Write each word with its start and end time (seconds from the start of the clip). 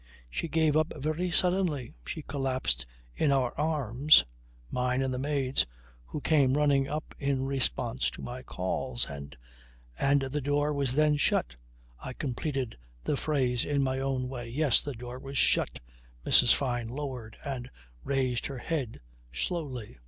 She 0.31 0.47
gave 0.47 0.75
up 0.75 0.93
very 0.97 1.29
suddenly. 1.29 1.93
She 2.07 2.23
collapsed 2.23 2.87
in 3.13 3.31
our 3.31 3.53
arms, 3.55 4.25
mine 4.71 5.03
and 5.03 5.13
the 5.13 5.19
maid's 5.19 5.67
who 6.05 6.19
came 6.21 6.57
running 6.57 6.87
up 6.87 7.13
in 7.19 7.45
response 7.45 8.09
to 8.13 8.21
my 8.23 8.41
calls, 8.41 9.05
and..." 9.05 9.37
"And 10.09 10.23
the 10.23 10.41
door 10.41 10.73
was 10.73 10.95
then 10.95 11.17
shut," 11.17 11.55
I 11.99 12.13
completed 12.13 12.79
the 13.03 13.15
phrase 13.15 13.63
in 13.63 13.83
my 13.83 13.99
own 13.99 14.27
way. 14.27 14.49
"Yes, 14.49 14.81
the 14.81 14.95
door 14.95 15.19
was 15.19 15.37
shut," 15.37 15.79
Mrs. 16.25 16.51
Fyne 16.51 16.87
lowered 16.87 17.37
and 17.45 17.69
raised 18.03 18.47
her 18.47 18.57
head 18.57 19.01
slowly. 19.31 19.99